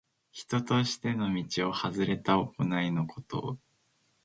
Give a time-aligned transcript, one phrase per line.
[0.31, 2.53] 人としての道をはずれた行
[2.83, 3.59] いのこと。